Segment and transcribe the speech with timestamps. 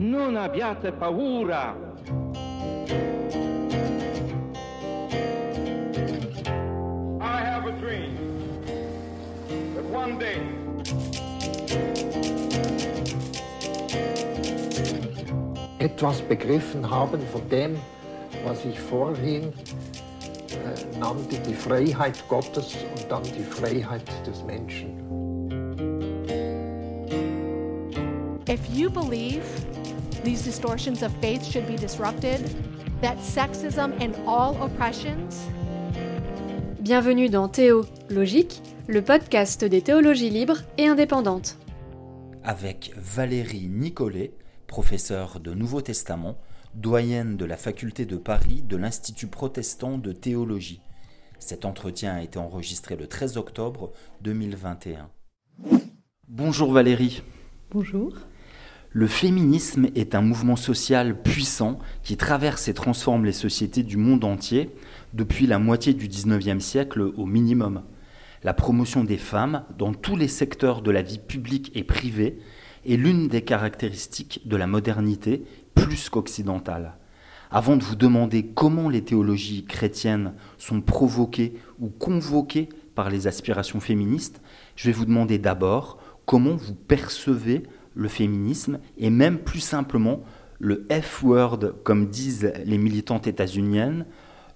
[0.00, 1.74] Non abbiate paura.
[7.20, 8.16] I have a dream
[9.74, 10.38] that one day
[15.80, 17.76] etwas begriffen haben von dem,
[18.44, 19.52] was ich vorhin
[20.52, 24.96] äh, nannte, die Freiheit Gottes und dann die Freiheit des Menschen.
[28.48, 29.42] If you believe
[30.22, 32.40] these distortions of faith should be disrupted,
[33.00, 35.48] that sexism and all oppressions
[36.88, 41.58] Bienvenue dans Théo Logique, le podcast des théologies libres et indépendantes.
[42.42, 44.32] Avec Valérie Nicolet,
[44.66, 46.38] professeure de Nouveau Testament,
[46.74, 50.80] doyenne de la faculté de Paris de l'Institut protestant de théologie.
[51.38, 53.92] Cet entretien a été enregistré le 13 octobre
[54.22, 55.10] 2021.
[56.26, 57.22] Bonjour Valérie.
[57.70, 58.14] Bonjour.
[58.90, 64.24] Le féminisme est un mouvement social puissant qui traverse et transforme les sociétés du monde
[64.24, 64.70] entier
[65.12, 67.82] depuis la moitié du 19e siècle au minimum.
[68.44, 72.38] La promotion des femmes dans tous les secteurs de la vie publique et privée
[72.88, 75.44] est l'une des caractéristiques de la modernité
[75.74, 76.96] plus qu'occidentale.
[77.50, 83.80] Avant de vous demander comment les théologies chrétiennes sont provoquées ou convoquées par les aspirations
[83.80, 84.40] féministes,
[84.76, 87.64] je vais vous demander d'abord comment vous percevez
[87.98, 90.20] le féminisme et même plus simplement
[90.60, 94.06] le F-word, comme disent les militantes états-uniennes.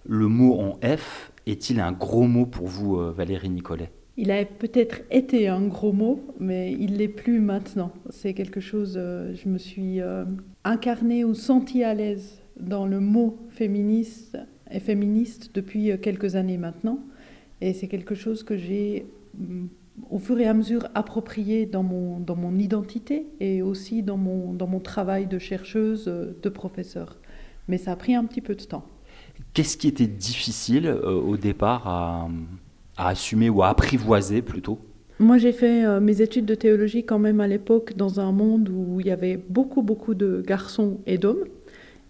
[0.05, 3.91] Le mot en F est-il un gros mot pour vous, euh, Valérie Nicolet?
[4.17, 7.93] Il a peut-être été un gros mot, mais il l'est plus maintenant.
[8.11, 10.25] C'est quelque chose, euh, je me suis euh,
[10.65, 14.39] incarnée ou sentie à l'aise dans le mot féministe
[14.71, 17.01] et féministe depuis quelques années maintenant.
[17.61, 19.07] Et c'est quelque chose que j'ai
[19.39, 19.67] mm,
[20.11, 24.53] au fur et à mesure approprié dans mon, dans mon identité et aussi dans mon,
[24.53, 27.19] dans mon travail de chercheuse, de professeur.
[27.69, 28.85] Mais ça a pris un petit peu de temps.
[29.55, 32.29] Qu'est-ce qui était difficile euh, au départ à,
[32.97, 34.79] à assumer ou à apprivoiser plutôt?
[35.19, 38.69] Moi, j'ai fait euh, mes études de théologie quand même à l'époque dans un monde
[38.71, 41.45] où il y avait beaucoup, beaucoup de garçons et d'hommes.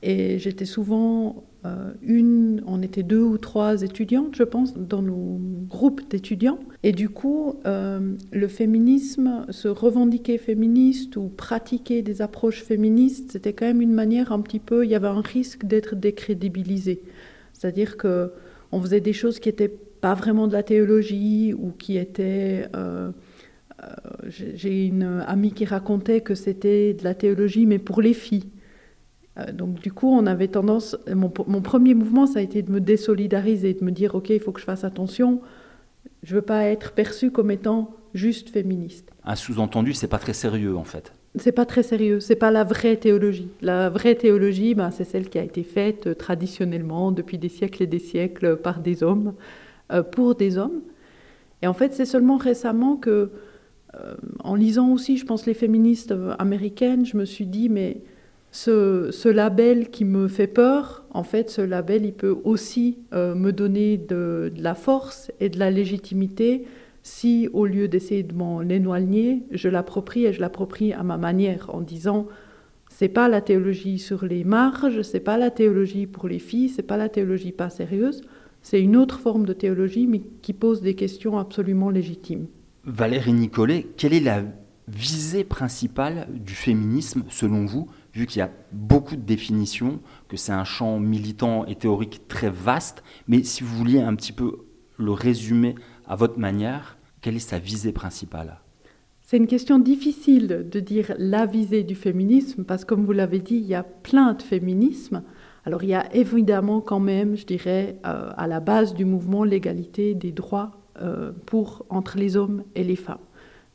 [0.02, 5.38] Et j'étais souvent euh, une, on était deux ou trois étudiantes, je pense, dans nos
[5.68, 6.58] groupes d'étudiants.
[6.82, 13.52] Et du coup, euh, le féminisme, se revendiquer féministe ou pratiquer des approches féministes, c'était
[13.52, 17.02] quand même une manière un petit peu, il y avait un risque d'être décrédibilisé.
[17.52, 18.32] C'est-à-dire que
[18.72, 19.68] on faisait des choses qui n'étaient
[20.00, 22.68] pas vraiment de la théologie ou qui étaient...
[22.74, 23.10] euh,
[24.28, 28.48] j'ai une amie qui racontait que c'était de la théologie, mais pour les filles.
[29.38, 32.70] Euh, donc du coup, on avait tendance, mon, mon premier mouvement, ça a été de
[32.70, 35.40] me désolidariser, de me dire, ok, il faut que je fasse attention,
[36.22, 39.10] je veux pas être perçue comme étant juste féministe.
[39.24, 41.12] Un sous-entendu, c'est pas très sérieux en fait.
[41.36, 43.48] C'est pas très sérieux, c'est pas la vraie théologie.
[43.62, 47.84] La vraie théologie, ben, c'est celle qui a été faite euh, traditionnellement depuis des siècles
[47.84, 49.32] et des siècles par des hommes,
[49.92, 50.82] euh, pour des hommes.
[51.62, 53.30] Et en fait, c'est seulement récemment que,
[53.94, 58.02] euh, en lisant aussi, je pense, les féministes euh, américaines, je me suis dit, mais
[58.52, 63.50] ce, label qui me fait peur, en fait, ce label, il peut aussi euh, me
[63.50, 66.66] donner de, de la force et de la légitimité
[67.02, 71.74] si, au lieu d'essayer de m'en éloigner, je l'approprie et je l'approprie à ma manière,
[71.74, 72.28] en disant
[72.88, 76.82] c'est pas la théologie sur les marges, c'est pas la théologie pour les filles, c'est
[76.82, 78.20] pas la théologie pas sérieuse,
[78.60, 82.46] c'est une autre forme de théologie, mais qui pose des questions absolument légitimes.
[82.84, 84.44] Valérie Nicolet, quelle est la
[84.88, 90.52] visée principale du féminisme selon vous, vu qu'il y a beaucoup de définitions, que c'est
[90.52, 94.66] un champ militant et théorique très vaste, mais si vous vouliez un petit peu
[94.98, 95.74] le résumer
[96.06, 98.58] à votre manière, quelle est sa visée principale?
[99.22, 103.38] C'est une question difficile de dire la visée du féminisme, parce que comme vous l'avez
[103.38, 105.22] dit, il y a plein de féminismes.
[105.64, 109.44] Alors il y a évidemment quand même, je dirais, euh, à la base du mouvement
[109.44, 113.24] l'égalité des droits euh, pour, entre les hommes et les femmes.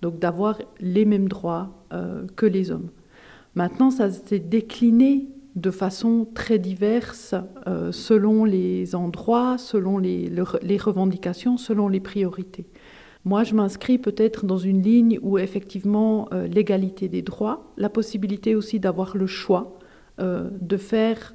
[0.02, 2.90] Donc d'avoir les mêmes droits euh, que les hommes.
[3.58, 7.34] Maintenant, ça s'est décliné de façon très diverse
[7.66, 12.68] euh, selon les endroits, selon les, le- les revendications, selon les priorités.
[13.26, 18.54] Moi, je m'inscris peut-être dans une ligne où effectivement euh, l'égalité des droits, la possibilité
[18.54, 19.80] aussi d'avoir le choix
[20.20, 21.34] euh, de faire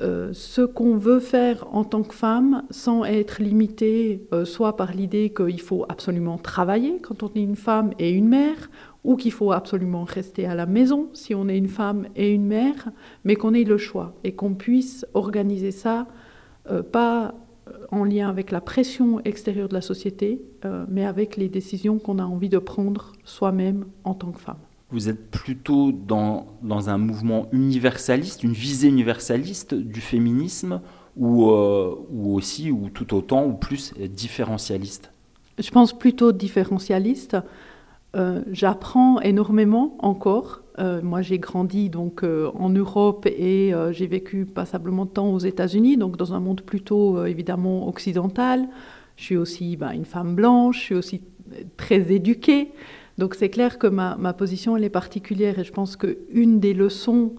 [0.00, 5.60] ce qu'on veut faire en tant que femme sans être limité soit par l'idée qu'il
[5.60, 8.70] faut absolument travailler quand on est une femme et une mère,
[9.04, 12.46] ou qu'il faut absolument rester à la maison si on est une femme et une
[12.46, 12.90] mère,
[13.24, 16.06] mais qu'on ait le choix et qu'on puisse organiser ça
[16.70, 17.34] euh, pas
[17.90, 22.18] en lien avec la pression extérieure de la société, euh, mais avec les décisions qu'on
[22.18, 24.58] a envie de prendre soi-même en tant que femme.
[24.90, 30.80] vous êtes plutôt dans, dans un mouvement universaliste, une visée universaliste du féminisme,
[31.16, 35.12] ou, euh, ou aussi, ou tout autant, ou plus différentialiste?
[35.58, 37.36] Je pense plutôt différentialiste.
[38.14, 40.62] Euh, j'apprends énormément encore.
[40.78, 45.96] Euh, moi, j'ai grandi donc en Europe et j'ai vécu passablement de temps aux États-Unis,
[45.96, 48.68] donc dans un monde plutôt évidemment occidental.
[49.16, 51.22] Je suis aussi bah, une femme blanche, je suis aussi
[51.76, 52.72] très éduquée.
[53.18, 57.34] Donc c'est clair que ma, position elle est particulière et je pense qu'une des leçons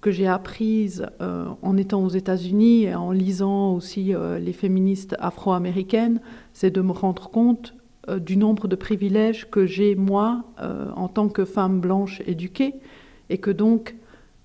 [0.00, 5.14] que j'ai apprises euh, en étant aux États-Unis et en lisant aussi euh, les féministes
[5.18, 6.22] afro-américaines,
[6.54, 7.74] c'est de me rendre compte
[8.08, 10.44] euh, du nombre de privilèges que j'ai moi
[10.96, 12.74] en tant que femme blanche éduquée
[13.28, 13.96] et que donc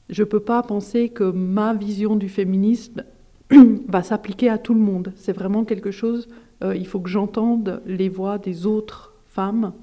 [0.10, 3.04] je ne peux pas penser que ma vision du féminisme
[3.88, 5.14] va s'appliquer à tout le monde.
[5.16, 6.28] C'est vraiment quelque chose,
[6.64, 9.74] il faut que j'entende les voix des autres femmes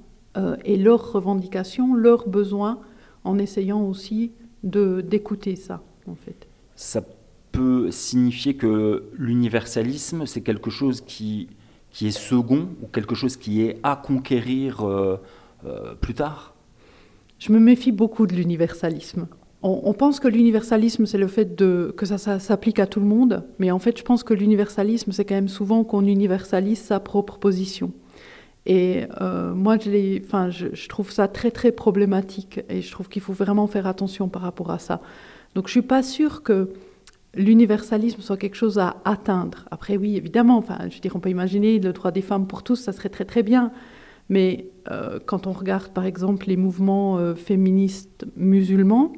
[0.65, 2.81] et leurs revendications, leurs besoins,
[3.25, 4.33] en essayant aussi
[4.63, 6.47] d'écouter ça, en fait.
[6.77, 7.03] Ça
[7.53, 11.49] peut signifier que l'universalisme, c'est quelque chose qui,
[11.93, 15.21] qui est second ou quelque chose qui est à conquérir euh,
[15.67, 16.55] euh, plus tard?
[17.39, 19.29] Je me méfie beaucoup de l'universalisme.
[19.65, 23.45] On, pense que l'universalisme, c'est le fait de, que ça, s'applique à tout le monde,
[23.61, 27.39] mais en fait, je pense que l'universalisme, c'est quand même souvent qu'on universalise sa propre
[27.39, 27.93] position.
[28.67, 33.33] Et euh, moi, je, je, trouve ça très, très problématique et je trouve qu'il faut
[33.33, 35.01] vraiment faire attention par rapport à ça.
[35.55, 36.71] Donc, je ne suis pas sûre que
[37.35, 39.67] l'universalisme soit quelque chose à atteindre.
[39.71, 42.63] Après, oui, évidemment, enfin, je veux dire, on peut imaginer le droit des femmes pour
[42.63, 43.73] tous, ça serait très, très bien.
[44.29, 49.13] Mais euh, quand on regarde, par exemple, les mouvements euh, féministes musulmans,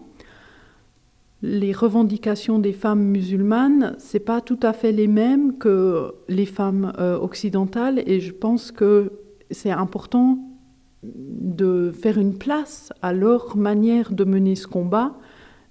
[1.42, 6.92] les revendications des femmes musulmanes, c'est pas tout à fait les mêmes que les femmes
[6.98, 9.12] euh, occidentales, et je pense que
[9.50, 10.38] c'est important
[11.02, 15.18] de faire une place à leur manière de mener ce combat,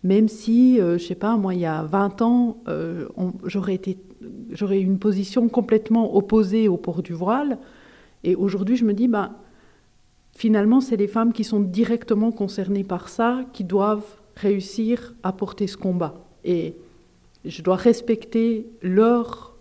[0.04, 3.08] même si, je euh, je sais pas, moi, il y a 20 ans, euh,
[3.46, 7.58] j'aurais eu une position complètement opposée au port du voile.
[8.26, 9.32] Et aujourd'hui, je me dis, bah,
[10.36, 15.68] finalement, c'est les femmes qui sont directement concernées par ça qui doivent réussir à porter
[15.68, 16.16] ce combat.
[16.44, 16.76] Et
[17.46, 19.56] je dois respecter leur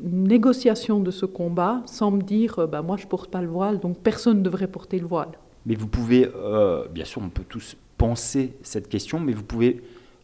[0.00, 3.78] négociation de ce combat sans me dire euh, bah, moi je porte pas le voile,
[3.78, 5.30] donc personne ne devrait porter le voile.
[5.64, 6.28] Mais vous pouvez,
[6.92, 9.80] bien sûr, on peut tous penser cette question, mais vous pouvez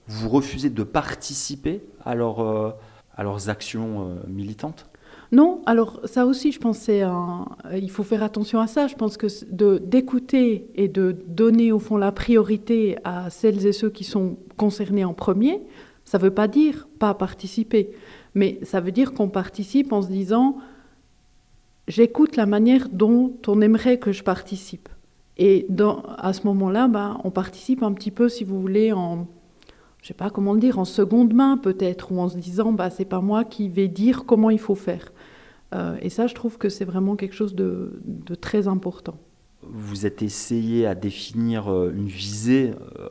[0.09, 2.73] vous refuser de participer à, euh,
[3.19, 4.87] leurs actions militantes?
[5.31, 7.45] Non, alors ça aussi, je pense, un...
[7.73, 8.87] il faut faire attention à ça.
[8.89, 9.29] Je pense que
[9.79, 15.05] d'écouter et de donner au fond la priorité à celles et ceux qui sont concernés
[15.05, 15.61] en premier,
[16.05, 17.91] ça ne veut pas dire pas participer.
[18.35, 20.57] Mais ça veut dire qu'on participe en se disant
[21.87, 24.89] j'écoute la manière dont on aimerait que je participe.
[25.38, 25.67] Et
[26.19, 29.29] à ce moment-là, bah, on participe un petit peu, si vous voulez, en,
[30.02, 32.90] je sais pas comment le dire, en seconde main peut-être, ou en se disant, bah,
[32.90, 35.12] c'est pas moi qui vais dire comment il faut faire.
[35.75, 38.00] Euh, et ça, je trouve que c'est vraiment quelque chose de,
[38.40, 39.19] très important.
[39.62, 43.08] Vous êtes essayé à définir euh, une visée euh,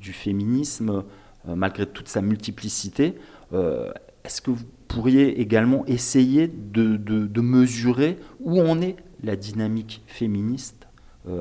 [0.00, 1.04] du féminisme,
[1.44, 3.14] malgré toute sa multiplicité.
[3.52, 8.94] Est-ce que vous pourriez également essayer de, mesurer où en est
[9.24, 10.81] la dynamique féministe?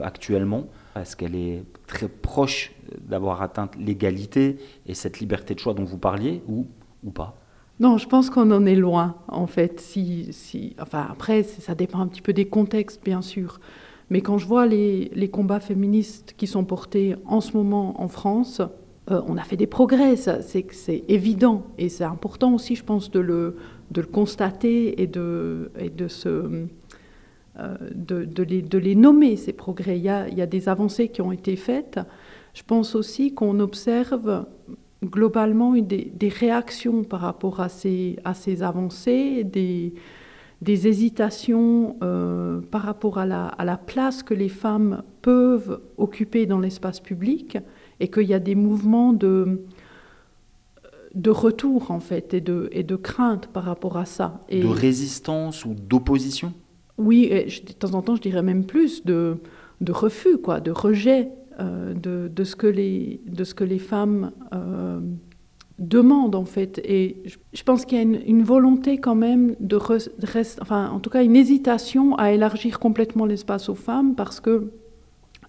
[0.03, 5.83] Actuellement Est-ce qu'elle est très proche d'avoir atteint l'égalité et cette liberté de choix dont
[5.83, 6.67] vous parliez ou,
[7.03, 7.35] ou pas
[7.79, 9.79] non, je pense qu'on en est loin, en fait.
[9.79, 13.59] Si, si, enfin, après, ça dépend un petit peu des contextes, bien sûr.
[14.11, 18.07] Mais quand je vois les, les combats féministes qui sont portés en ce moment en
[18.07, 18.61] France,
[19.09, 21.63] euh, on a fait des progrès, c'est évident.
[21.79, 23.57] Et c'est important aussi, je pense, de le,
[23.89, 26.65] de le constater et de, et de, se, euh,
[27.57, 29.97] de, de, les, nommer, ces progrès.
[29.97, 31.99] Il y, a, des avancées qui ont été faites.
[32.53, 34.45] Je pense aussi qu'on observe
[35.03, 38.17] globalement des, des, réactions par rapport à ces,
[38.61, 39.93] avancées, des,
[40.67, 47.57] hésitations euh, par rapport à la, place que les femmes peuvent occuper dans l'espace public
[47.99, 49.59] et qu'il y a des mouvements de,
[51.27, 54.45] retour en fait et de, crainte par rapport à ça.
[54.51, 56.53] De résistance ou d'opposition?
[57.01, 59.37] Oui, de temps en temps je dirais même plus de,
[59.89, 61.29] refus, quoi, de rejet
[61.59, 64.99] euh, de, ce que les, de ce que les femmes euh,
[65.79, 66.81] demandent en fait.
[66.85, 69.77] Et je, pense qu'il y a une, volonté quand même de,
[70.61, 74.71] enfin en tout cas une hésitation à élargir complètement l'espace aux femmes parce que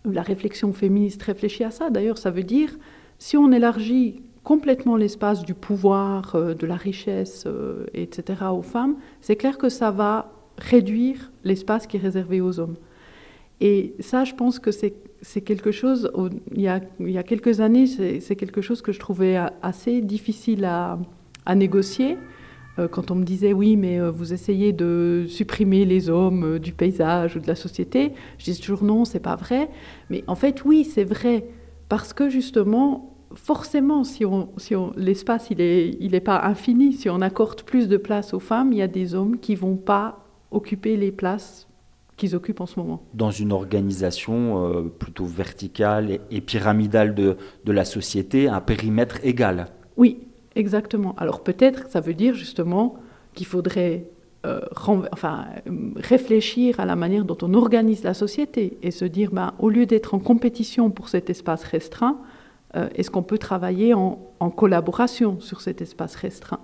[0.05, 1.89] la réflexion féministe réfléchit à ça.
[1.89, 2.77] D'ailleurs, ça veut dire,
[3.19, 7.47] si on élargit complètement l'espace du pouvoir, euh, de la richesse,
[7.95, 12.77] etc., aux femmes, c'est clair que ça va réduire l'espace qui est réservé aux hommes.
[13.61, 16.11] Et ça, je pense que c'est quelque chose,
[16.53, 20.99] il y, a, quelques années, c'est quelque chose que je trouvais assez difficile à,
[21.55, 22.19] négocier.
[22.79, 26.59] Euh, quand on me disait oui, mais euh, vous essayez de supprimer les hommes euh,
[26.59, 29.69] du paysage ou de la société, je dis toujours non, c'est pas vrai.
[30.09, 31.45] Mais en fait, oui, c'est vrai,
[31.91, 34.25] parce que justement, forcément, si,
[34.97, 38.73] l'espace il est, il est pas infini, si on accorde plus de place aux femmes,
[38.73, 40.22] il y a des hommes qui vont pas
[40.53, 41.69] occuper les places
[42.17, 43.03] qu'ils occupent en ce moment.
[43.15, 49.69] Dans une organisation plutôt verticale et, et pyramidale de, de la société, un périmètre égal.
[49.97, 50.19] Oui,
[50.55, 51.15] Exactement.
[51.19, 52.97] Alors peut-être ça veut dire justement
[53.35, 54.05] qu'il faudrait
[54.45, 54.61] euh,
[55.13, 55.47] enfin,
[55.97, 59.87] réfléchir à la manière dont on organise la société et se dire, ben, au lieu
[59.87, 62.19] d'être en compétition pour cet espace restreint,
[62.75, 64.19] euh, est-ce qu'on peut travailler en,
[64.57, 66.61] collaboration sur cet espace restreint?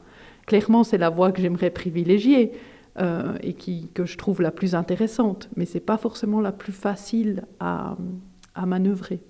[0.47, 2.53] Clairement, c'est la voie que j'aimerais privilégier
[2.99, 6.53] euh, et qui, que je trouve la plus intéressante, mais ce n'est pas forcément la
[6.53, 7.97] plus facile à,
[8.55, 9.21] à manœuvrer.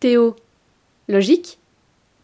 [0.00, 0.36] Théo,
[1.08, 1.58] logique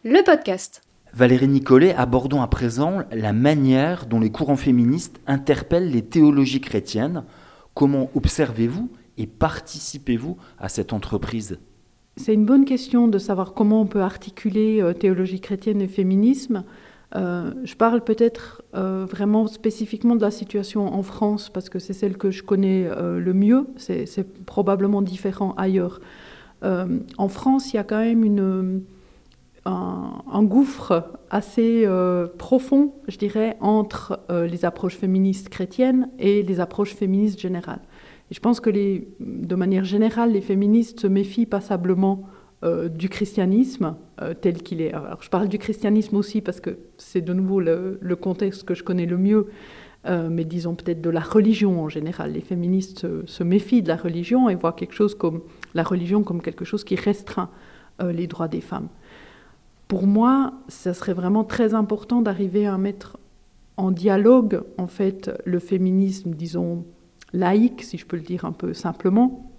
[0.05, 0.83] Le podcast.
[1.15, 7.25] Valérie Nicolet, abordons à présent la manière dont les courants féministes interpellent les théologies chrétiennes.
[7.75, 11.59] Comment observez-vous et participez-vous à cette entreprise?
[12.17, 16.65] C'est une bonne question de savoir comment on peut articuler euh, théologie chrétienne et féminisme.
[17.17, 21.95] Euh, je parle peut-être euh, vraiment spécifiquement de la situation en France parce que c'est
[21.95, 23.67] celle que je connais le mieux.
[23.77, 26.01] C'est probablement différent ailleurs.
[26.63, 28.85] en France, il y a quand même
[29.69, 36.61] un, gouffre assez euh, profond, je dirais, entre euh, les approches féministes chrétiennes et les
[36.61, 37.81] approches féministes générales.
[38.31, 42.29] Et je pense que de manière générale, les féministes se méfient passablement
[42.65, 43.97] euh, du christianisme
[44.41, 44.93] tel qu'il est.
[44.93, 48.83] Alors, je parle du christianisme aussi parce que c'est de nouveau le, contexte que je
[48.83, 49.47] connais le mieux,
[50.05, 52.33] mais disons peut-être de la religion en général.
[52.33, 55.43] Les féministes se, méfient de la religion et voient quelque chose comme
[55.75, 57.51] la religion comme quelque chose qui restreint
[58.01, 58.89] les droits des femmes
[59.89, 63.19] pour moi, ça serait vraiment très important d'arriver à mettre
[63.79, 66.85] en dialogue, en fait, le féminisme, disons,
[67.33, 69.51] laïque, si je peux le dire un peu simplement,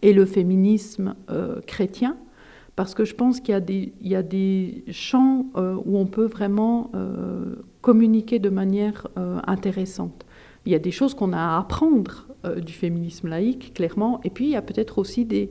[0.00, 2.16] et le féminisme euh, chrétien,
[2.78, 3.52] parce que je pense qu'il
[4.02, 9.08] y, a des, champs euh, où on peut vraiment euh, communiquer de manière
[9.48, 10.24] intéressante.
[10.64, 12.28] Il y a des choses qu'on a à apprendre
[12.64, 15.50] du féminisme laïque, clairement, et puis il y a peut-être aussi des,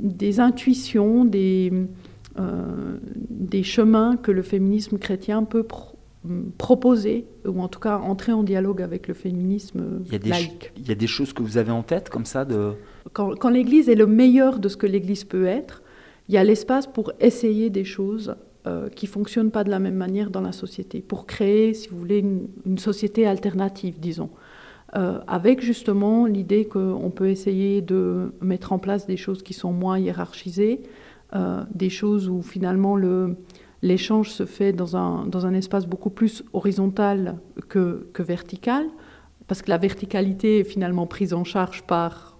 [0.00, 1.72] des intuitions, des
[2.40, 2.98] euh,
[3.30, 5.64] des chemins que le féminisme chrétien peut
[6.58, 10.30] proposer, ou en tout cas entrer en dialogue avec le féminisme il y a des
[10.30, 10.72] laïque.
[10.76, 12.72] Il y a des choses que vous avez en tête comme ça de...
[13.12, 15.82] Quand, l'Église est le meilleur de ce que l'Église peut être,
[16.28, 18.34] il y a l'espace pour essayer des choses
[18.66, 21.88] euh, qui ne fonctionnent pas de la même manière dans la société, pour créer, si
[21.88, 24.30] vous voulez, une, société alternative, disons.
[24.96, 29.72] Euh, avec justement l'idée qu'on peut essayer de mettre en place des choses qui sont
[29.72, 30.82] moins hiérarchisées,
[31.34, 32.96] euh, des choses où finalement
[33.82, 38.86] l'échange se fait dans un, dans un espace beaucoup plus horizontal que, que vertical,
[39.46, 42.33] parce que la verticalité est finalement prise en charge par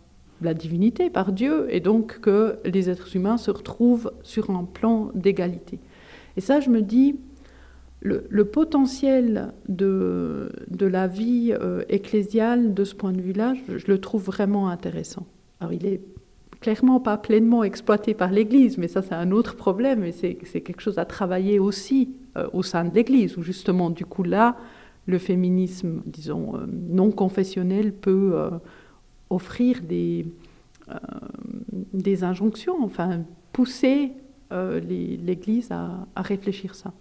[0.45, 5.11] la divinité, par Dieu, et donc que les êtres humains se retrouvent sur un plan
[5.15, 5.79] d'égalité.
[6.37, 7.17] Et ça, je me dis,
[8.05, 13.99] le, potentiel de, de, la vie euh, ecclésiale de ce point de vue-là, je, le
[13.99, 15.27] trouve vraiment intéressant.
[15.61, 16.03] Alors, il est
[16.61, 20.81] clairement pas pleinement exploité par l'Église, mais ça c'est un autre problème et c'est quelque
[20.81, 24.57] chose à travailler aussi euh, au sein de l'Église, où justement du coup là,
[25.07, 28.51] le féminisme, disons, euh, non confessionnel peut
[29.35, 30.27] offrir des,
[31.93, 33.23] des injonctions, enfin
[33.53, 34.13] pousser
[34.51, 36.93] l'Église à, à, réfléchir ça.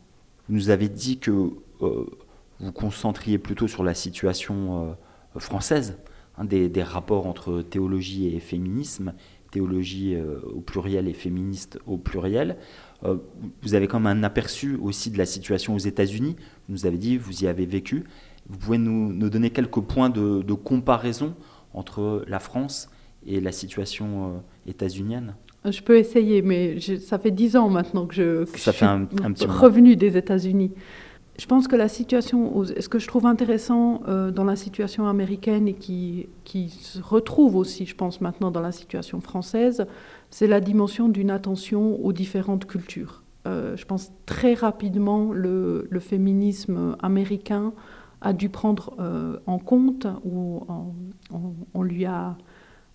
[0.49, 4.95] Vous nous avez dit que vous concentriez plutôt sur la situation
[5.39, 5.97] française,
[6.37, 9.13] hein, des, rapports entre théologie et féminisme,
[9.51, 12.57] théologie euh, au pluriel et féministe au pluriel.
[13.03, 13.17] Euh,
[13.61, 16.35] vous avez comme un aperçu aussi de la situation aux États-Unis.
[16.67, 18.03] Vous nous avez dit, vous y avez vécu.
[18.49, 21.35] Vous pouvez nous, donner quelques points de, comparaison
[21.73, 22.89] entre la France
[23.25, 25.35] et la situation euh, états-unienne
[25.69, 28.77] Je peux essayer, mais je, ça fait dix ans maintenant que je, que ça je
[28.77, 30.71] fait suis un, petit revenu des États-Unis.
[31.39, 35.67] Je pense que la situation, ce que je trouve intéressant euh, dans la situation américaine
[35.67, 39.87] et qui, qui, se retrouve aussi, je pense, maintenant dans la situation française,
[40.29, 43.23] c'est la dimension d'une attention aux différentes cultures.
[43.47, 47.73] Euh, je pense très rapidement le, le, féminisme américain
[48.23, 50.61] a dû prendre euh, en compte, ou
[51.73, 52.37] on, lui a,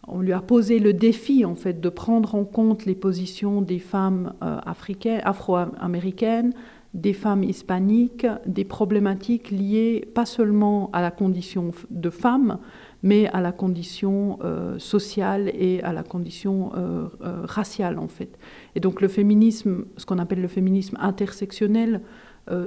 [0.09, 3.79] on lui a posé le défi en fait de prendre en compte les positions des
[3.79, 6.53] femmes euh, africaines, afro-américaines,
[6.95, 12.59] des femmes hispaniques, des problématiques liées pas seulement à la condition de femme,
[13.03, 16.73] mais à la condition euh, sociale et à la condition
[17.21, 18.39] raciale en fait.
[18.75, 22.01] Et donc le féminisme, ce qu'on appelle le féminisme intersectionnel,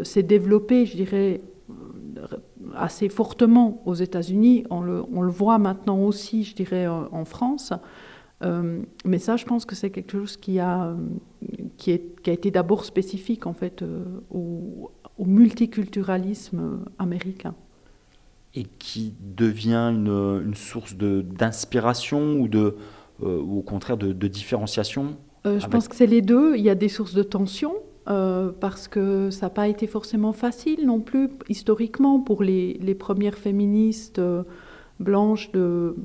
[0.03, 1.41] s'est développé, je dirais,
[2.75, 4.65] assez fortement aux États-Unis.
[4.69, 7.73] On le, on le, voit maintenant aussi, je dirais, en France.
[8.41, 10.95] mais ça, je pense que c'est quelque chose qui a,
[11.77, 13.83] qui, est, qui a été d'abord spécifique en fait
[14.31, 17.53] au, au multiculturalisme américain
[18.53, 22.75] et qui devient une, une source d'inspiration ou, de,
[23.23, 26.55] euh, ou au contraire de, de différenciation euh, Je pense que c'est les deux.
[26.57, 27.73] Il y a des sources de tension.
[28.09, 33.37] Euh, parce que ça n'a pas été forcément facile non plus historiquement pour les, premières
[33.37, 34.19] féministes
[34.99, 35.95] blanches de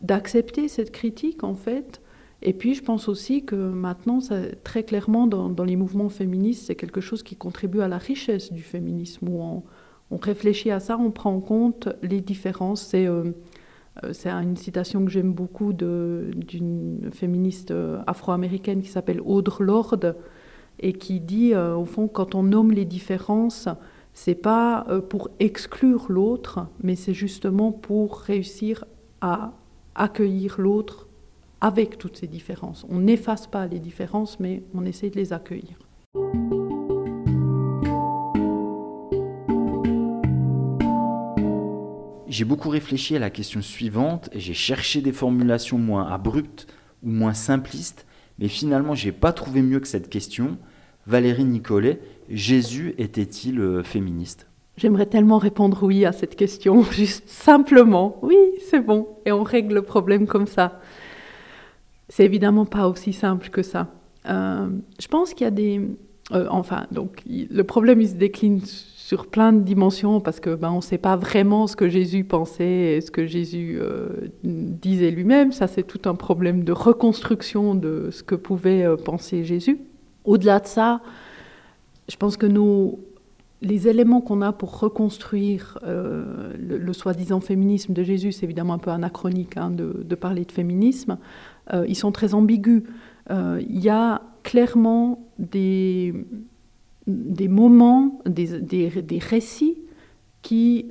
[0.00, 2.00] d'accepter cette critique en fait.
[2.42, 4.20] Et puis je pense aussi que maintenant,
[4.64, 8.52] très clairement, dans, dans, les mouvements féministes, c'est quelque chose qui contribue à la richesse
[8.52, 9.62] du féminisme, où on,
[10.10, 12.82] on réfléchit à ça, on prend en compte les différences.
[12.82, 13.32] C'est euh,
[14.04, 20.16] euh, une citation que j'aime beaucoup d'une féministe euh, afro-américaine qui s'appelle Audre Lorde
[20.80, 23.68] et qui dit, au fond, quand on nomme les différences,
[24.12, 28.84] c'est pas pour exclure l'autre, mais c'est justement pour réussir
[29.20, 29.52] à
[29.94, 31.08] accueillir l'autre
[31.60, 32.86] avec toutes ces différences.
[32.88, 35.76] On n'efface pas les différences, mais on essaie de les accueillir.
[42.28, 46.66] J'ai beaucoup réfléchi à la question suivante et j'ai cherché des formulations moins abruptes
[47.02, 48.05] ou moins simplistes,
[48.38, 50.58] mais finalement, j'ai pas trouvé mieux que cette question.
[51.06, 54.46] Valérie Nicolet, Jésus était-il euh, féministe?
[54.76, 58.18] J'aimerais tellement répondre oui à cette question, juste simplement.
[58.22, 58.36] Oui,
[58.68, 59.08] c'est bon.
[59.24, 60.80] Et on règle le problème comme ça.
[62.08, 63.88] C'est évidemment pas aussi simple que ça.
[64.28, 64.68] Euh,
[65.00, 65.80] je pense qu'il y a des.
[66.32, 68.60] Euh, enfin, donc, le problème, il se décline
[69.06, 72.24] sur plein de dimensions parce que ben, on ne sait pas vraiment ce que Jésus
[72.24, 74.08] pensait et ce que Jésus euh,
[74.42, 75.52] disait lui-même.
[75.52, 79.78] Ça, c'est tout un problème de reconstruction de ce que pouvait euh, penser Jésus.
[80.24, 81.02] Au-delà de ça,
[82.08, 82.98] je pense que nous,
[83.62, 88.78] les éléments qu'on a pour reconstruire euh, le, soi-disant féminisme de Jésus, c'est évidemment un
[88.78, 91.18] peu anachronique hein, de, de, parler de féminisme,
[91.86, 92.82] ils sont très ambigus.
[93.30, 96.12] Il y a clairement des
[97.06, 99.78] des moments, des, des, récits
[100.42, 100.86] qui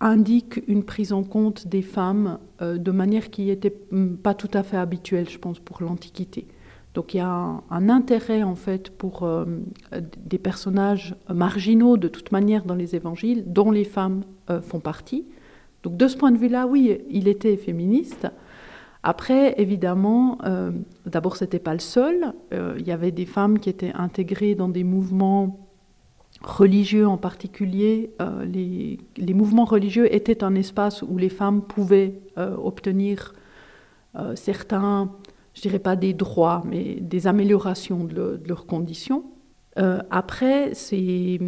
[0.00, 3.74] indiquent une prise en compte des femmes euh, de manière qui n'était
[4.22, 6.46] pas tout à fait habituelle, je pense, pour l'Antiquité.
[6.94, 9.44] Donc il y a un, intérêt en fait pour euh,
[10.24, 15.24] des personnages marginaux de toute manière dans les évangiles, dont les femmes euh, font partie.
[15.84, 18.26] Donc de ce point de vue-là, oui, il était féministe.
[19.02, 20.72] Après, évidemment, euh,
[21.06, 22.34] d'abord, ce n'était pas le seul.
[22.52, 25.68] Euh, il y avait des femmes qui étaient intégrées dans des mouvements
[26.42, 28.12] religieux en particulier.
[28.20, 33.34] Euh, les, mouvements religieux étaient un espace où les femmes pouvaient obtenir
[34.34, 35.12] certains,
[35.54, 39.24] je dirais pas des droits, mais des améliorations de leurs conditions.
[39.78, 41.38] Euh, après, ces,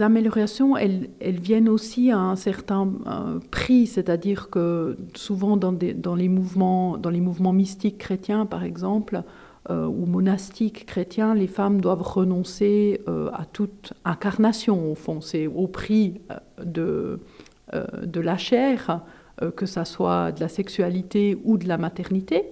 [0.00, 6.98] améliorations, elles, viennent aussi à un certain euh, prix, c'est-à-dire que souvent dans, les mouvements,
[6.98, 9.22] dans les mouvements mystiques chrétiens, par exemple,
[9.70, 13.00] euh, ou monastiques chrétiens, les femmes doivent renoncer
[13.32, 15.20] à toute incarnation, au fond.
[15.20, 16.20] C'est au prix
[16.62, 17.20] de,
[17.72, 19.02] de la chair,
[19.56, 22.44] que ça soit de la sexualité ou de la maternité.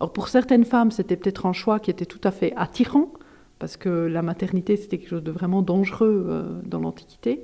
[0.00, 3.10] Alors pour certaines femmes, c'était peut-être un choix qui était tout à fait attirant,
[3.58, 7.42] parce que la maternité, c'était quelque chose de vraiment dangereux euh, dans l'Antiquité.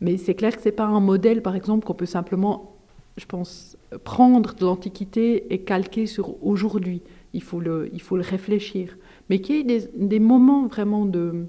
[0.00, 2.76] Mais c'est clair que ce n'est pas un modèle, par exemple, qu'on peut simplement,
[3.16, 7.02] je pense, prendre de l'Antiquité et calquer sur aujourd'hui.
[7.32, 8.96] Il faut le, il faut le réfléchir.
[9.28, 11.46] Mais qu'il y ait des, moments vraiment de,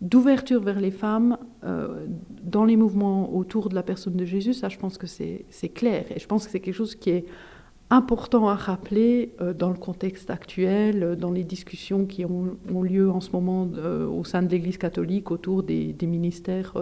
[0.00, 2.06] d'ouverture vers les femmes euh,
[2.42, 6.04] dans les mouvements autour de la personne de Jésus, ça, je pense que c'est clair.
[6.14, 7.24] Et je pense que c'est quelque chose qui est
[7.90, 13.10] important à rappeler euh, dans le contexte actuel, euh, dans les discussions qui ont, lieu
[13.10, 16.74] en ce moment euh, au sein de l'Église catholique autour des, ministères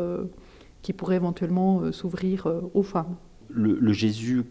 [0.82, 3.16] qui pourraient éventuellement s'ouvrir aux femmes.
[3.48, 4.44] Le, Jésus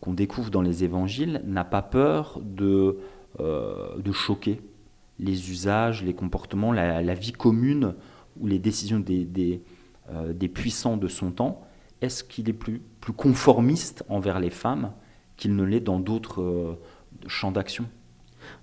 [0.00, 2.98] qu'on découvre dans les évangiles n'a pas peur de,
[4.12, 4.60] choquer
[5.18, 7.94] les usages, les comportements, la, vie commune
[8.38, 11.62] ou les décisions des, puissants de son temps.
[12.02, 12.82] Est-ce qu'il est plus
[13.16, 14.92] conformiste envers les femmes
[15.36, 16.78] qu'il ne l'est dans d'autres euh,
[17.26, 17.86] champs d'action?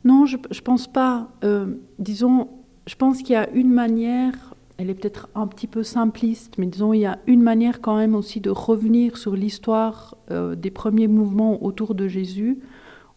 [0.04, 1.30] Non, je ne pense pas.
[1.44, 2.50] Euh, disons,
[2.88, 6.66] je pense qu'il y a une manière, elle est peut-être un petit peu simpliste, mais
[6.66, 10.72] disons, il y a une manière quand même aussi de revenir sur l'histoire euh, des
[10.72, 12.60] premiers mouvements autour de Jésus,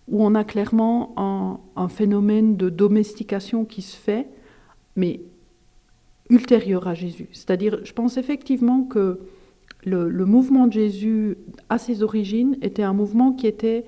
[0.09, 4.29] où on a clairement un, un, phénomène de domestication qui se fait,
[4.97, 5.23] mais
[6.29, 7.29] ultérieur à Jésus.
[7.33, 9.21] C'est-à-dire, je pense effectivement que
[9.85, 11.37] le, mouvement de Jésus,
[11.69, 13.85] à ses origines, était un mouvement qui était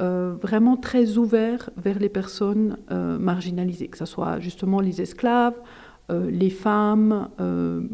[0.00, 5.54] euh, vraiment très ouvert vers les personnes euh, marginalisées, que ce soit justement les esclaves,
[6.10, 7.28] euh, les femmes,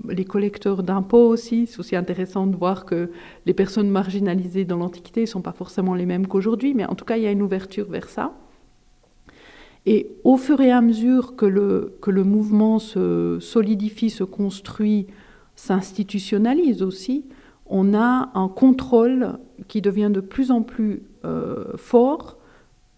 [0.08, 1.66] les collecteurs d'impôts aussi.
[1.66, 3.10] C'est aussi intéressant de voir que
[3.46, 7.04] les personnes marginalisées dans l'Antiquité ne sont pas forcément les mêmes qu'aujourd'hui, mais en tout
[7.04, 8.32] cas, il y a une ouverture vers ça.
[9.84, 15.08] Et au fur et à mesure que le, que le mouvement se solidifie, se construit,
[15.56, 17.24] s'institutionnalise aussi,
[17.72, 22.36] on a un contrôle qui devient de plus en plus euh, fort,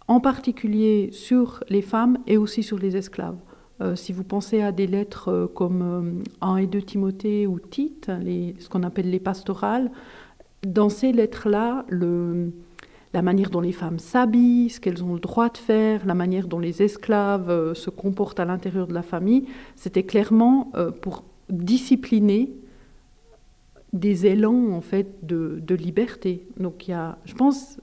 [0.08, 3.38] en particulier sur les femmes et aussi sur les esclaves.
[3.80, 8.10] Euh, si vous pensez à des lettres euh, comme 1 et 2 Timothée ou Tite,
[8.58, 9.92] ce qu'on appelle les pastorales,
[10.66, 11.86] dans ces lettres-là,
[13.12, 16.48] la manière dont les femmes s'habillent, ce qu'elles ont le droit de faire, la manière
[16.48, 22.50] dont les esclaves se comportent à l'intérieur de la famille, c'était clairement pour discipliner
[23.94, 26.46] des élans en fait de, liberté.
[26.58, 27.78] Donc il y a, je pense,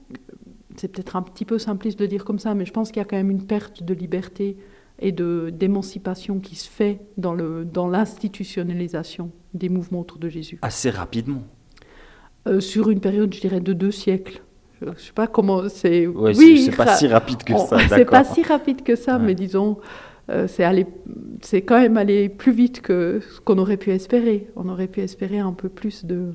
[0.76, 3.04] c'est peut-être un petit peu simpliste de dire comme ça, mais je pense qu'il y
[3.04, 4.56] a quand même une perte de liberté
[4.98, 10.58] et de d'émancipation qui se fait dans le dans l'institutionnalisation des mouvements autour de Jésus.
[10.62, 11.42] Assez rapidement.
[12.46, 14.42] Euh, sur une période, je dirais, de deux siècles.
[14.80, 16.06] Je ne sais pas comment c'est.
[16.06, 17.78] oui, c'est pas si rapide que ça.
[17.88, 19.78] C'est pas si rapide que ça, mais disons,
[20.28, 24.48] c'est quand même allé plus vite que ce qu'on aurait pu espérer.
[24.56, 26.32] On aurait pu espérer un peu plus de.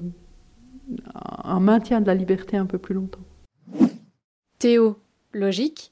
[1.43, 3.25] un maintien de la liberté un peu plus longtemps.
[4.59, 4.97] Théo,
[5.33, 5.91] logique,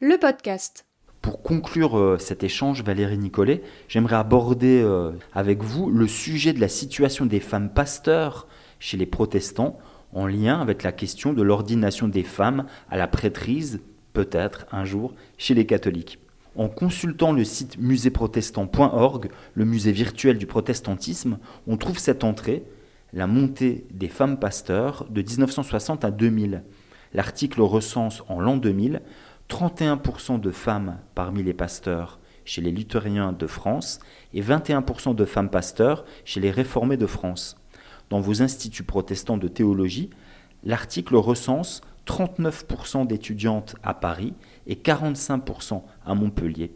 [0.00, 0.86] le podcast.
[1.20, 6.60] Pour conclure euh, cet échange, Valérie Nicolet, j'aimerais aborder euh, avec vous le sujet de
[6.60, 9.78] la situation des femmes pasteurs chez les protestants
[10.14, 13.80] en lien avec la question de l'ordination des femmes à la prêtrise,
[14.14, 16.18] peut-être un jour, chez les catholiques.
[16.56, 22.64] En consultant le site muséprotestant.org, le musée virtuel du protestantisme, on trouve cette entrée,
[23.12, 26.62] la montée des femmes pasteurs de 1960 à 2000.
[27.12, 29.00] L'article recense en l'an 2000
[29.50, 33.98] 31% de femmes parmi les pasteurs chez les luthériens de France
[34.32, 37.56] et 21% de femmes pasteurs chez les réformés de France.
[38.10, 40.10] Dans vos instituts protestants de théologie,
[40.64, 44.34] l'article recense 39% d'étudiantes à Paris
[44.66, 46.72] et 45% à Montpellier.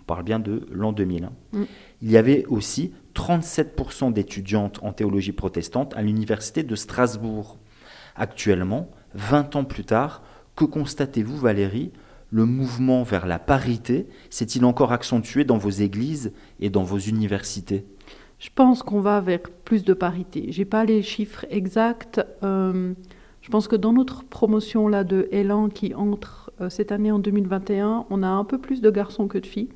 [0.00, 1.24] On parle bien de l'an 2000.
[1.24, 1.32] Hein.
[1.52, 1.62] Mm.
[2.02, 7.58] Il y avait aussi 37% d'étudiantes en théologie protestante à l'université de Strasbourg.
[8.16, 10.22] Actuellement, 20 ans plus tard,
[10.56, 11.92] que constatez-vous Valérie?
[12.30, 17.86] Le mouvement vers la parité s'est-il encore accentué dans vos églises et dans vos universités?
[18.40, 20.50] Je pense qu'on va vers plus de parité.
[20.50, 22.20] Je n'ai pas les chiffres exacts.
[22.42, 22.94] Euh,
[23.46, 27.20] je pense que dans notre promotion là de Elan qui entre euh, cette année en
[27.20, 29.68] 2021, on a un peu plus de garçons que de filles.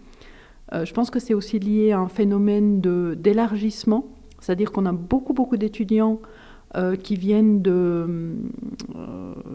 [0.72, 4.06] Euh, je pense que c'est aussi lié à un phénomène d'élargissement,
[4.40, 6.18] c'est-à-dire qu'on a beaucoup beaucoup d'étudiants
[6.76, 7.62] euh, qui viennent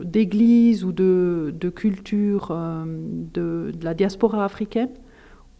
[0.06, 2.56] d'églises ou de, de cultures
[3.34, 4.92] de, de, la diaspora africaine,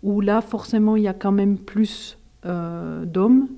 [0.02, 3.50] où là forcément il y a quand même plus d'hommes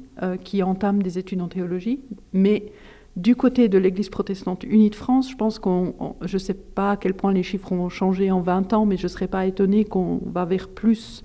[0.44, 2.00] qui entament des études en théologie,
[2.34, 2.72] mais
[3.18, 6.92] du côté de l'Église protestante unie de France, je pense qu'on, je ne sais pas
[6.92, 9.48] à quel point les chiffres ont changé en 20 ans, mais je ne serais pas
[9.48, 11.24] étonnée qu'on va vers plus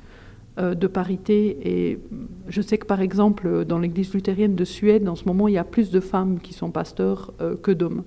[0.58, 1.58] euh, de parité.
[1.62, 2.00] Et
[2.48, 5.58] je sais que par exemple, dans l'Église luthérienne de Suède, en ce moment, il y
[5.58, 8.04] a plus de femmes qui sont pasteurs euh, que d'hommes.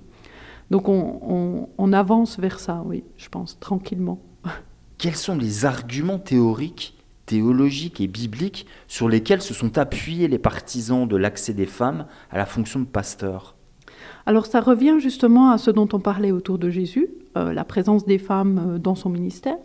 [0.72, 4.18] Donc on, on avance vers ça, oui, je pense, tranquillement.
[4.98, 6.94] Quels sont les arguments théoriques
[7.24, 12.36] théologiques et bibliques sur lesquels se sont appuyés les partisans de l'accès des femmes à
[12.36, 13.55] la fonction de pasteur?
[14.26, 18.04] Alors ça revient justement à ce dont on parlait autour de Jésus, euh, la présence
[18.04, 19.56] des femmes euh, dans son ministère.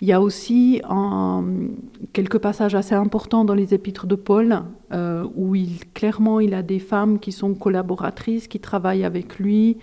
[0.00, 0.80] Il y a aussi
[2.12, 6.62] quelques passages assez importants dans les épîtres de Paul, euh, où il, clairement il a
[6.62, 9.78] des femmes qui sont collaboratrices, qui travaillent avec lui,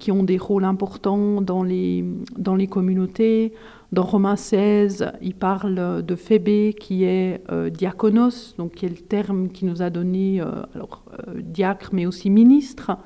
[0.00, 2.04] qui ont des rôles importants dans les,
[2.36, 3.52] dans les communautés.
[3.92, 8.96] Dans Romains 16, il parle de Phébé qui est euh, diaconos, donc qui est le
[8.96, 12.96] terme qui nous a donné euh, alors, euh, diacre mais aussi ministre.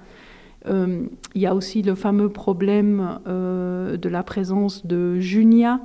[0.68, 5.80] il y a aussi le fameux problème de la présence de Junia,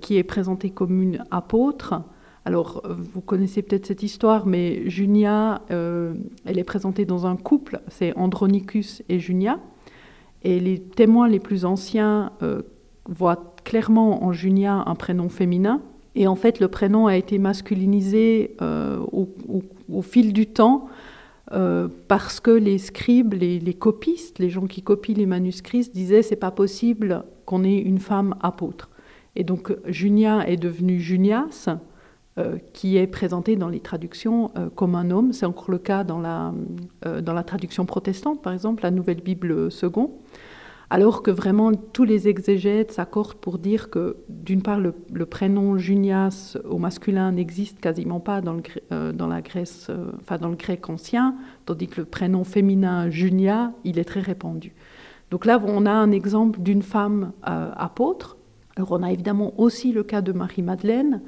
[0.00, 2.02] qui est présentée comme une apôtre.
[2.44, 8.16] Alors, vous connaissez peut-être cette histoire, mais Junia, elle est présentée dans un couple, c'est
[8.16, 9.60] Andronicus et Junia.
[10.42, 12.32] Et les témoins les plus anciens
[13.08, 15.82] voit clairement en Junia un prénom féminin.
[16.14, 20.88] Et en fait, le prénom a été masculinisé euh, au, fil du temps
[21.52, 26.36] euh, parce que les scribes, les, copistes, les gens qui copient les manuscrits disaient c'est
[26.36, 28.90] pas possible qu'on ait une femme apôtre.
[29.36, 31.68] Et donc Junia est devenue Junias,
[32.72, 35.32] qui est présenté dans les traductions comme un homme.
[35.32, 36.52] C'est encore le cas dans la,
[37.20, 40.12] dans la traduction protestante, par exemple, la Nouvelle Bible second
[40.90, 44.92] alors que vraiment tous les exégètes s'accordent pour dire que d'une part le,
[45.26, 50.48] prénom Junias au masculin n'existe quasiment pas dans le, euh, la Grèce, euh, enfin dans
[50.48, 54.74] le grec ancien, tandis que le prénom féminin Junia, il est très répandu.
[55.30, 58.38] Donc là, on a un exemple d'une femme euh, apôtre.
[58.76, 61.22] Alors on a évidemment aussi le cas de Marie-Madeleine,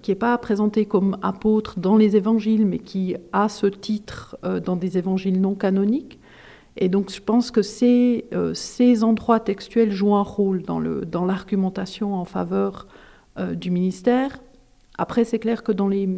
[0.00, 4.76] qui n'est pas présentée comme apôtre dans les évangiles, mais qui a ce titre dans
[4.76, 6.18] des évangiles non canoniques.
[6.78, 11.04] Et donc je pense que ces, euh, ces endroits textuels jouent un rôle dans, le,
[11.04, 12.86] dans l'argumentation en faveur
[13.38, 14.38] euh, du ministère.
[14.96, 16.08] Après, c'est clair que dans, les,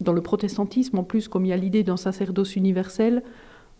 [0.00, 3.22] dans le protestantisme, en plus, comme il y a l'idée d'un sacerdoce universel,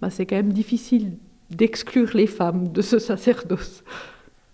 [0.01, 1.19] bah, c'est quand même difficile
[1.51, 3.85] d'exclure les femmes de ce sacerdoce.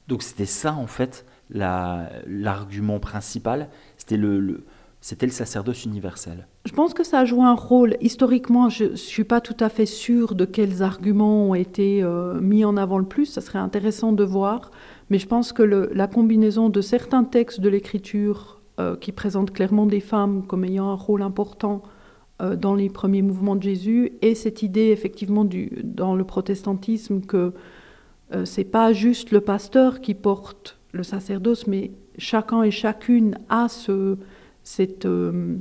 [0.09, 4.65] Donc c'était ça, en fait, la, l'argument principal, c'était le
[5.07, 6.49] c'était le sacerdoce universel.
[6.65, 7.97] Je pense que ça a joué un rôle.
[8.01, 12.41] Historiquement, je ne suis pas tout à fait sûre de quels arguments ont été euh,
[12.41, 13.27] mis en avant le plus.
[13.27, 14.73] Ça serait intéressant de voir.
[15.09, 19.87] Mais je pense que la combinaison de certains textes de l'Écriture euh, qui présentent clairement
[19.87, 21.83] des femmes comme ayant un rôle important
[22.43, 25.47] euh, dans les premiers mouvements de Jésus et cette idée effectivement
[25.85, 27.53] dans le protestantisme que
[28.43, 34.19] c'est pas juste le pasteur qui porte le sacerdoce, mais chacun et chacune a ce
[34.67, 35.59] cette euh,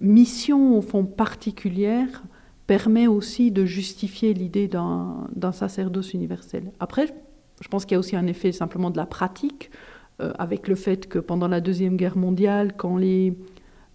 [0.00, 2.22] mission au fond particulière
[2.68, 6.70] permet aussi de justifier l'idée d'un sacerdoce universel.
[6.78, 7.12] Après,
[7.60, 9.72] je pense qu'il y a aussi un effet simplement de la pratique,
[10.20, 13.36] euh, avec le fait que pendant la Deuxième Guerre mondiale, quand les,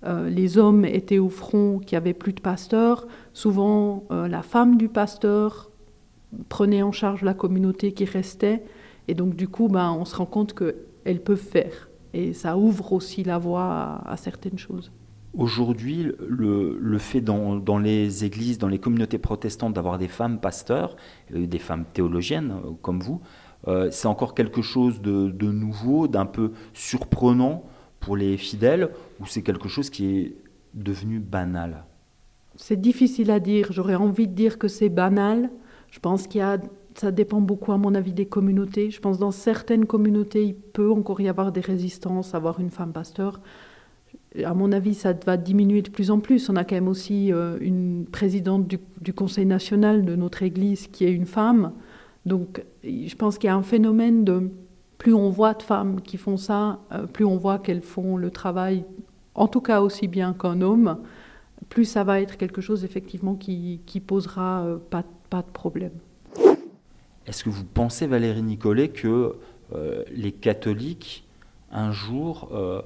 [0.05, 4.75] euh, les hommes étaient au front, qu'il n'y avait plus de pasteurs, souvent la femme
[4.75, 5.71] du pasteur
[6.49, 8.61] prenait en charge la communauté qui restait,
[9.07, 11.87] et donc du coup, ben, on se rend compte qu'elles peuvent faire.
[12.13, 14.91] Et ça ouvre aussi la voie à, certaines choses.
[15.33, 20.95] Aujourd'hui, le, fait dans, les églises, dans les communautés protestantes, d'avoir des femmes pasteurs,
[21.33, 23.21] euh, des femmes théologiennes euh, comme vous,
[23.67, 27.63] euh, c'est encore quelque chose de, nouveau, d'un peu surprenant
[27.99, 28.89] pour les fidèles,
[29.19, 30.35] ou c'est quelque chose qui est
[30.73, 31.85] devenu banal?
[32.55, 33.71] C'est difficile à dire.
[33.71, 35.51] J'aurais envie de dire que c'est banal.
[35.91, 36.57] Je pense qu'il y a
[36.99, 38.89] ça dépend beaucoup, à mon avis, des communautés.
[38.89, 42.71] Je pense que dans certaines communautés, il peut encore y avoir des résistances, avoir une
[42.71, 43.39] femme pasteur.
[44.43, 46.49] À mon avis, ça va diminuer de plus en plus.
[46.49, 51.05] On a quand même aussi euh, une présidente du, Conseil national de notre Église qui
[51.05, 51.71] est une femme.
[52.25, 54.51] Donc, je pense qu'il y a un phénomène de
[54.97, 58.31] plus on voit de femmes qui font ça, euh, plus on voit qu'elles font le
[58.31, 58.83] travail,
[59.35, 60.97] en tout cas aussi bien qu'un homme,
[61.69, 65.91] plus ça va être quelque chose effectivement qui, posera euh, pas de problème.
[67.27, 69.35] Est-ce que vous pensez, Valérie Nicolet, que
[69.75, 71.27] euh, les catholiques,
[71.71, 72.81] un jour, euh,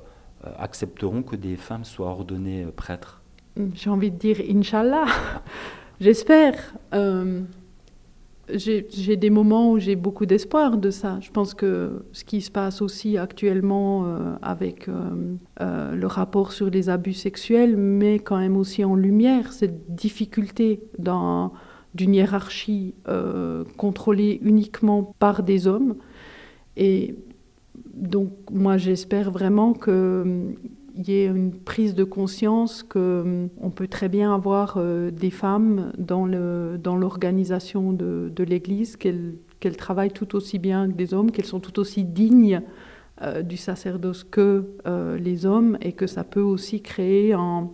[0.46, 3.22] euh, accepteront que des femmes soient ordonnées prêtres?
[3.56, 5.06] Hmm, J'ai envie de dire Inch'Allah.
[6.00, 6.56] J'espère.
[8.50, 11.20] j'ai des moments où j'ai beaucoup d'espoir de ça.
[11.22, 14.08] Je pense que ce qui se passe aussi actuellement
[14.42, 14.88] avec
[15.60, 21.54] le rapport sur les abus sexuels met quand même aussi en lumière cette difficulté dans
[21.94, 25.96] d'une hiérarchie euh, contrôlée uniquement par des hommes.
[26.78, 27.16] Et
[27.94, 30.56] donc moi j'espère vraiment qu'il hum,
[30.98, 35.92] y ait une prise de conscience qu'on hum, peut très bien avoir euh, des femmes
[35.98, 41.46] dans l'organisation dans de, de l'Église, qu'elles travaillent tout aussi bien que des hommes, qu'elles
[41.46, 42.62] sont tout aussi dignes
[43.22, 44.66] euh, du sacerdoce que
[45.20, 47.70] les hommes, et que ça peut aussi créer un,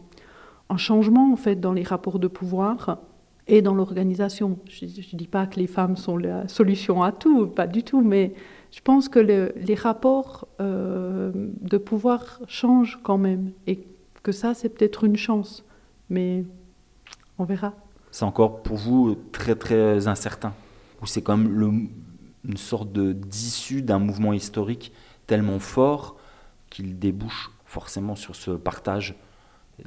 [0.69, 2.99] un changement en fait dans les rapports de pouvoir
[3.47, 4.59] et dans l'organisation.
[4.69, 8.01] Je ne dis pas que les femmes sont la solution à tout, pas du tout,
[8.01, 8.33] mais
[8.71, 13.79] je pense que les rapports euh, de pouvoir changent quand même et
[14.23, 15.63] que ça, c'est peut-être une chance,
[16.09, 16.43] mais
[17.37, 17.73] on verra.
[18.11, 20.53] C'est encore pour vous très très incertain,
[21.01, 21.67] ou c'est comme le,
[22.43, 24.91] une sorte d'issue d'un mouvement historique
[25.27, 26.17] tellement fort
[26.69, 29.15] qu'il débouche forcément sur ce partage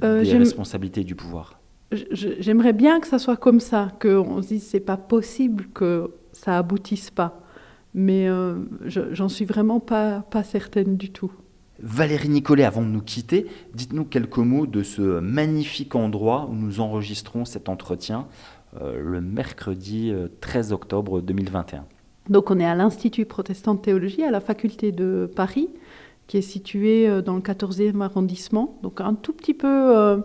[0.03, 1.60] euh, des responsabilités du pouvoir?
[1.91, 6.57] J'aimerais bien que ça soit comme ça, qu'on se dise c'est pas possible que ça
[6.57, 7.41] aboutisse pas.
[7.93, 11.31] Mais euh, j'en suis vraiment pas, pas certaine du tout.
[11.83, 16.79] Valérie Nicolet, avant de nous quitter, dites-nous quelques mots de ce magnifique endroit où nous
[16.79, 18.27] enregistrons cet entretien
[18.79, 21.85] euh, le mercredi 13 euh, octobre 2021.
[22.29, 25.69] Donc on est à l'Institut protestant de théologie à la faculté de Paris,
[26.27, 30.21] qui est situé dans le 14e arrondissement, donc un tout petit peu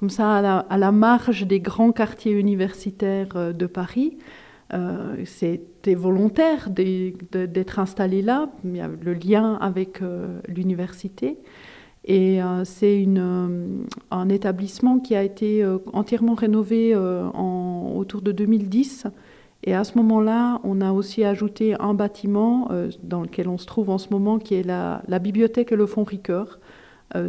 [0.00, 4.16] comme ça à la, marge des grands quartiers universitaires euh, de Paris.
[4.72, 11.38] Euh, c'était volontaire d'être installé là, le lien avec euh, l'université.
[12.06, 13.06] Et c'est
[14.10, 19.06] un établissement qui a été entièrement rénové en, autour de 2010.
[19.64, 22.70] Et à ce moment-là, on a aussi ajouté un bâtiment
[23.02, 25.84] dans lequel on se trouve en ce moment, qui est la, la bibliothèque et le
[25.84, 26.58] fonds Ricoeur,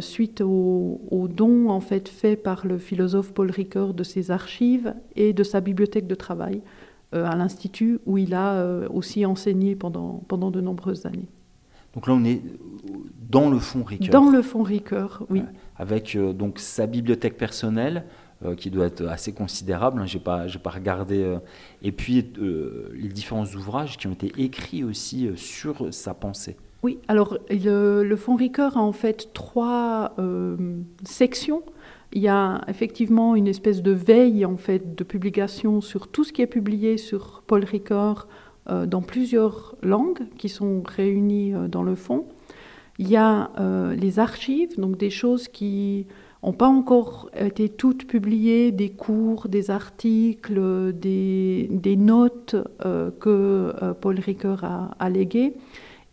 [0.00, 4.94] suite au, au, don en fait fait par le philosophe Paul Ricoeur de ses archives
[5.16, 6.62] et de sa bibliothèque de travail.
[7.14, 11.28] Euh, à l'Institut où il a euh, aussi enseigné pendant, pendant de nombreuses années.
[11.92, 12.40] Donc là, on est
[13.28, 14.08] dans le fond Ricoeur.
[14.08, 15.42] Dans le fond Ricoeur, oui.
[15.76, 18.04] avec euh, donc sa bibliothèque personnelle,
[18.56, 21.36] qui doit être assez considérable, hein, je n'ai pas, pas regardé,
[21.80, 22.26] et puis
[22.92, 26.56] les différents ouvrages qui ont été écrits aussi sur sa pensée.
[26.82, 30.16] Oui, alors le, Fonds Ricoeur a en fait trois
[31.04, 31.62] sections.
[32.12, 36.32] Il y a effectivement une espèce de veille en fait de publication sur tout ce
[36.32, 38.26] qui est publié sur Paul Ricoeur
[38.70, 42.26] euh, dans plusieurs langues qui sont réunies euh, dans le fond.
[42.98, 46.06] Il y a euh, les archives, donc des choses qui
[46.44, 52.56] n'ont pas encore été toutes publiées, des cours, des articles, des, des notes
[53.20, 55.54] que Paul Ricoeur a, a léguées.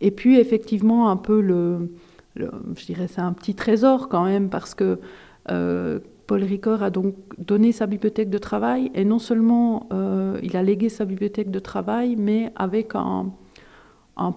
[0.00, 1.90] Et puis effectivement un peu le,
[2.36, 4.98] je dirais c'est un petit trésor quand même parce que
[5.50, 5.98] euh,
[6.30, 10.62] Paul Ricoeur a donc donné sa bibliothèque de travail et non seulement euh, il a
[10.62, 13.32] légué sa bibliothèque de travail, mais avec un,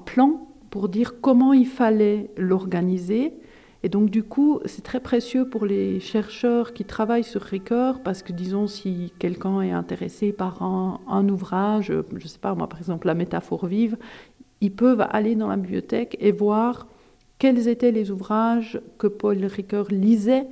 [0.05, 3.33] plan pour dire comment il fallait l'organiser.
[3.83, 8.23] Et donc du coup, c'est très précieux pour les chercheurs qui travaillent sur Ricoeur parce
[8.23, 12.79] que disons si quelqu'un est intéressé par un, ouvrage, je ne sais pas moi par
[12.79, 13.97] exemple la métaphore vive,
[14.63, 16.87] ils peuvent aller dans la bibliothèque et voir
[17.37, 20.45] quels étaient les ouvrages que Paul Ricoeur lisait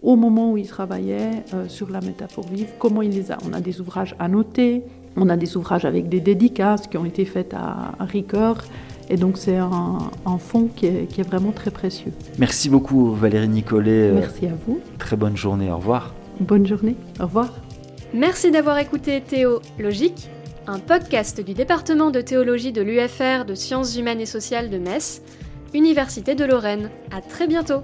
[0.00, 3.38] au moment où il travaillait euh, sur la métaphore vive, comment il les a.
[3.48, 4.84] On a des ouvrages annotés,
[5.16, 8.62] on a des ouvrages avec des dédicaces qui ont été faites à, à Ricoeur.
[9.08, 12.12] Et donc c'est un, un fonds qui est, qui est, vraiment très précieux.
[12.38, 14.12] Merci beaucoup Valérie Nicolet.
[14.12, 14.78] Merci à vous.
[14.98, 16.14] Très bonne journée, au revoir.
[16.38, 17.52] Bonne journée, au revoir.
[18.14, 20.28] Merci d'avoir écouté Théo Logique,
[20.68, 25.22] un podcast du département de théologie de l'UFR de sciences humaines et sociales de Metz,
[25.74, 26.90] Université de Lorraine.
[27.12, 27.82] À très bientôt.